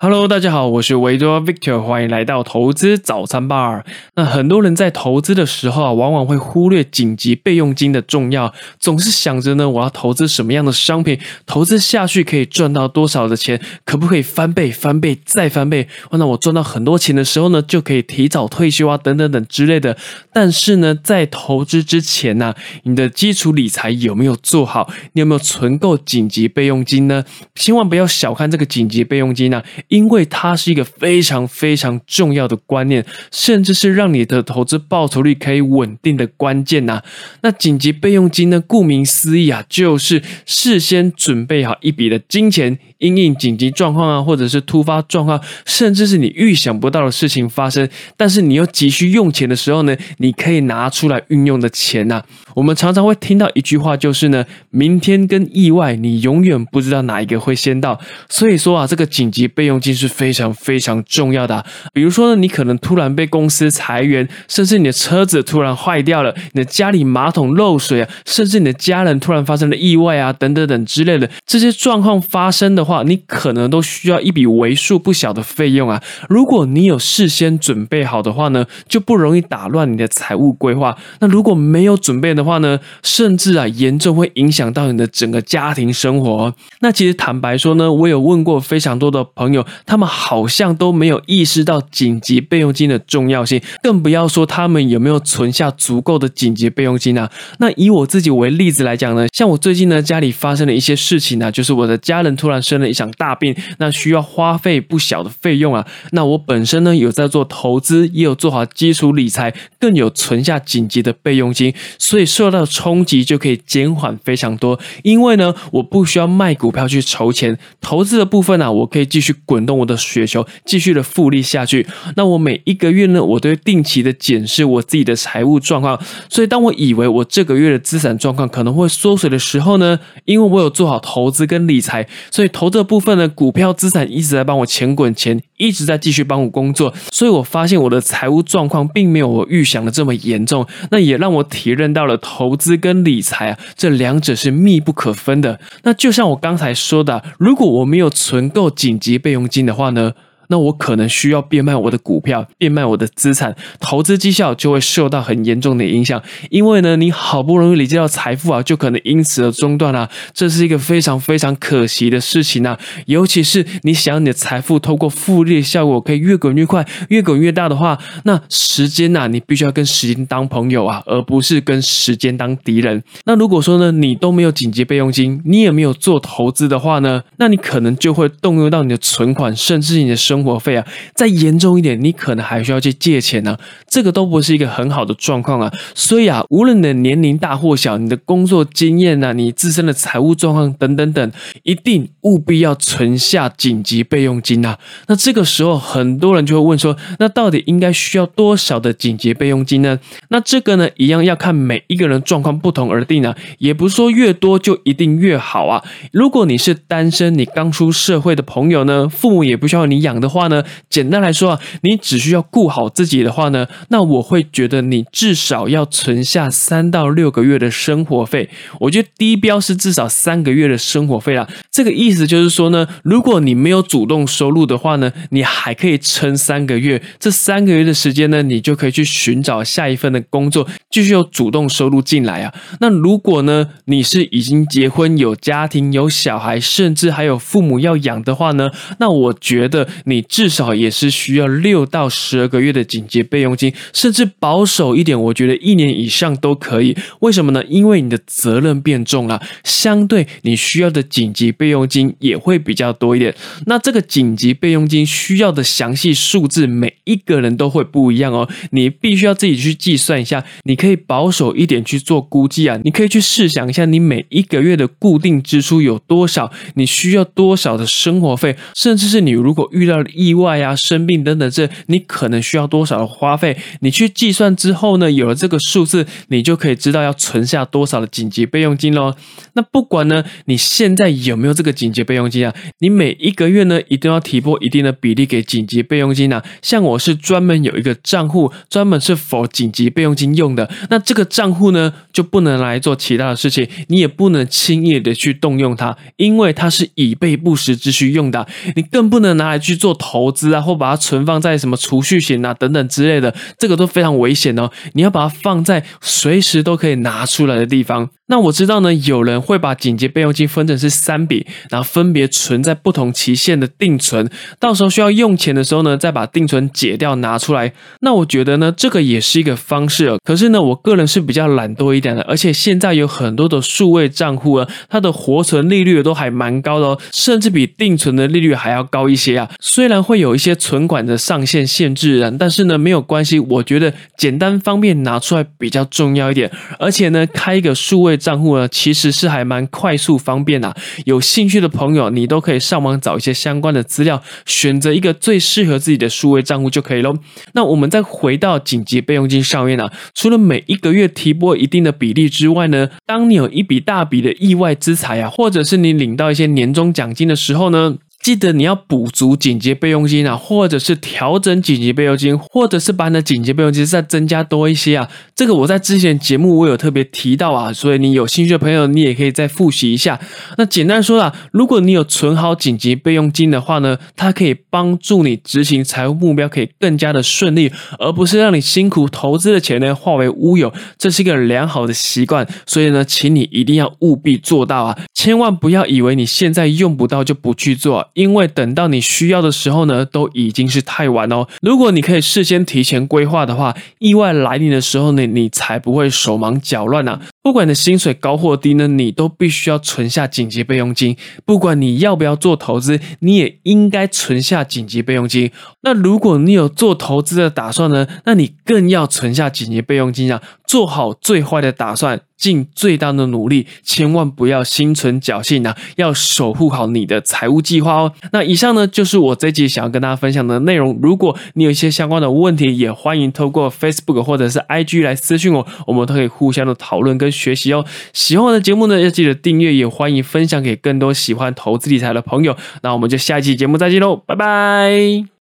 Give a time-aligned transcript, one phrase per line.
[0.00, 3.82] Hello，大家好，我是维多 Victor，欢迎来到投资早餐 bar。
[4.14, 15.88] 那很多人在投资的时候啊，往往会忽略紧急备用金的重要，总是想着呢，我要投资什么样的商品，投资下去可以赚到多少的钱，可不可以翻倍、翻倍再翻倍？
[16.12, 19.96] 那我赚到很多钱的时候呢，就可以提早退休啊，等等等之类的。
[20.32, 22.54] 但是呢，在投资之前呢，
[22.84, 24.88] 你的基础理财有没有做好？
[25.14, 27.24] 你有没有存够紧急备用金呢？
[27.56, 29.64] 千万不要小看这个紧急备用金啊！
[29.88, 37.02] 因为它是一个非常非常重要的观念，甚至是让你的投资报酬率可以稳定的关键呐。
[37.42, 38.62] 那紧急备用金呢？
[38.66, 52.22] 顾名思义啊，就是事先准备好一笔的金钱，因应紧急状况啊，或者是突发状况，甚至是你预想不到的事情发生，但是你又急需用钱的时候呢，你可以拿出来运用的钱呐。
[52.54, 57.98] 我们常常会听到一句话，就是呢，明天跟意外，你永远不知道哪一个会先到。
[58.28, 59.77] 所以说啊，这个紧急备用。
[59.80, 61.64] 金是非常非常重要的。
[61.92, 76.02] 比如说呢，你可能突然被公司裁员，甚至你的车子突然坏掉了，你的家里马桶漏水啊，甚至你的家人突然发生了意外啊，等等等之类的这些状况发生的话，你可能都需要一笔为数不小的费用啊。
[76.28, 80.96] 如果你有事先准备好的话呢，就不容易打乱你的财务规划。
[81.20, 86.54] 那如果没有准备的话呢，甚至啊严重会影响到你的整个家庭生活。
[86.80, 89.64] 那其实坦白说呢，我有问过非常多的朋友。
[89.86, 97.30] 他们好像都没有意识到紧急备用金的重要性，更不要说他们有没有存下足够的紧急备用金啊。
[97.58, 105.86] 那以我自己为例子来讲呢，像我最近呢家里发生了一些事情呢，就是我的家人突然生了一场大病，那需要花费不小的费用啊。
[106.12, 114.78] 那我本身呢有在做投资，也有做好基础理财，更有存下紧急的备用金，所以受到冲击就可以减缓非常多。
[115.02, 119.57] 因为呢，我不需要卖股票去筹钱，投资的部分呢，我可以继续滚。
[119.58, 121.84] 滚动我的雪球，继续的复利下去。
[122.14, 126.00] 那我每一个月呢，我都会定期的检视我自己的财务状况。
[126.28, 136.94] 所以，当我以为我这个月的资产状况可能会缩水的时候呢，因为我有做好投资跟理财，所以投资的部分呢，股票资产一直在帮我钱滚钱，一直在继续帮我工作。
[137.12, 140.66] 所以我发现我的财务状况并没有我预想的这么严重。
[140.90, 145.58] 那也让我体认到了投资跟理财啊，这两者是密不可分的。
[145.82, 149.48] 那就像我刚才说的，如果我没有存够紧急备用。
[149.48, 150.12] 金的话呢？
[150.48, 156.22] 那我可能需要变卖我的股票，变卖我的资产，投资绩效就会受到很严重的影响。
[156.50, 162.78] 因为呢，你好不容易累积到财富啊，就可能因此而中断了，这是一个非常非常可惜的事情啊。
[163.06, 173.02] 尤其是你想要你的财富透过复利的效果可以越滚越快，越滚越大的话，那时间呐，你必须要跟时间当朋友啊，而不是跟时间当敌人。
[173.26, 180.37] 那如果说呢，你都没有紧急备用金，你也没有做投资的话呢，那你可能就会动用到你的存款，甚至你的生。
[180.38, 183.58] 生活费啊，再严重一点，你可能还需要去借钱呢。
[183.88, 185.72] 这个都不是一个很好的状况啊。
[185.94, 191.32] 所以啊，无论你的年龄大或小，你的工作经验啊，你自身的财务状况等等等，
[191.64, 194.78] 一定务必要存下紧急备用金啊。
[195.08, 199.98] 那这个时候，很多人就会问说，那到底应该需要多少的紧急备用金呢？
[200.28, 203.34] 那这个呢，一样要看每一个人状况不同而定啊。
[203.58, 205.82] 也不是说越多就一定越好啊。
[206.12, 210.38] 如果你是单身，你刚出社会的朋友呢，父母也不需要你养的的。
[210.38, 218.50] 话呢，简单来说啊，你只需要顾好自己的话呢，那我会觉得你至少要存下三到六个月的生活费。
[218.80, 221.48] 我觉得低标是至少三个月的生活费啦。
[221.72, 227.02] 这个意思就是说呢，如果你没有主动收入的话呢，你还可以撑三个月。
[227.18, 232.52] 这三个月的时间呢，你就可以去寻找下一份的工作，继续有主动收入进来啊。
[232.80, 238.68] 那如果呢，你是已经结婚有家庭有小孩，甚至还有父母要养的话呢，
[239.00, 240.17] 那我觉得你。
[240.18, 246.96] 你至少也是需要六到十二个月的紧急备用金，甚至保守一点，我觉得一年以上都可以。
[247.20, 247.64] 为什么呢？
[247.66, 253.32] 因为你的责任变重了，相对你需要的紧急备用金也会比较多一点。
[253.66, 258.48] 那这个紧急备用金需要的详细数字，每一个人都会不一样哦。
[258.72, 262.76] 你必须要自己去计算一下，你可以保守一点去做估计啊。
[262.82, 273.56] 你可以去试想一下，你每一个月的固定支出有多少，你需要多少的生活费，甚至是你如果遇到意外啊、生病等等，这你可能需要多少的花费？
[273.80, 279.14] 你去计算之后呢，有了这个数字，你就可以知道要存下多少的紧急备用金喽。
[279.54, 282.54] 那不管呢，你现在有没有这个紧急备用金啊？
[282.78, 286.44] 你每一个月呢，一定要提拨一定的比例给紧急备用金啊。
[286.62, 290.70] 像我是专门有一个账户，专门是否紧急备用金用的。
[290.90, 298.46] 那这个账户呢，就不能来做其他的事情，你也不能轻易的去动用它，因为它是以备不时之需用的。
[298.76, 299.87] 你更不能拿来去做。
[299.88, 304.70] 做投资啊，或把它存放在什么储蓄型啊等等之类的，这个都非常危险哦。
[304.92, 308.10] 你要把它放在随时都可以拿出来的地方。
[308.28, 314.30] 那我知道呢，有人会把紧急备用金分成是三笔，然后分别存在不同期限的定存，
[314.60, 317.72] 到时候需要用钱的时候呢，再把定存解掉拿出来。
[318.00, 320.16] 那我觉得呢，这个也是一个方式。
[320.22, 329.48] 可是呢，我个人是比较懒惰一点的，而且现在有很多的数位账户啊，它的活存利率都还蛮高的哦，甚至比定存的利率还要高一些啊。
[329.58, 336.50] 虽然会有一些存款的上限限制啊，但是呢，没有关系，我觉得简单方便拿出来比较重要一点。
[336.78, 340.76] 而且呢，开一个数位账户呢，其实是还蛮快速方便的。
[341.06, 347.16] 有兴趣的朋友，你都可以上网找一些相关的资料，选择一个最适合自己的数位账户就可以喽。
[347.52, 357.98] 那我们再回到紧急备用金上面呢，除了每一个月提拨一定的比例之外呢，当你有一笔大笔的意外之财啊，或者是你领到一些年终奖金的时候呢。
[358.20, 365.08] 记得你要补足紧急备用金啊，或者是调整紧急备用金，或者是把你的紧急备用金再增加多一些啊。
[365.34, 370.20] 这个我在之前节目我有特别提到啊，所以你有兴趣的朋友，你也可以再复习一下。
[370.58, 380.70] 那简单说啊，如果你有存好紧急备用金的话呢，它可以帮助你执行财务目标，可以更加的顺利，而不是让你辛苦投资的钱呢化为乌有。
[380.98, 388.10] 这是一个良好的习惯，所以呢，请你一定要务必做到啊，千万不要以为你现在用不到就不去做。
[388.18, 391.46] 因为等到你需要的时候呢，都已经是太晚哦。
[391.62, 397.20] 如果你可以事先提前规划的话，意外来临的时候呢，你才不会手忙脚乱啊。
[397.42, 401.16] 不管你的薪水高或低呢，你都必须要存下紧急备用金。
[401.44, 405.50] 不管你要不要做投资，你也应该存下紧急备用金。
[405.82, 412.20] 那如果你有做投资的打算呢，那你更要存下紧急备用金啊，做好最坏的打算。
[412.38, 415.76] 尽最大的努力，千万不要心存侥幸啊！
[415.96, 418.12] 要守护好你的财务计划哦。
[418.30, 420.96] 那以上呢，就是我这集想要跟大家分享的内容。
[421.02, 427.84] 如果你有一些相关的问题，也欢迎透过 Facebook 或者是 IG 来私信我，我们都可以互相的讨论跟学习哦。
[428.12, 432.56] 喜欢我的节目呢，要记得订阅，也欢迎分享给更多喜欢投资理财的朋友。
[432.82, 435.28] 那我们就下一期节目再见喽，拜拜。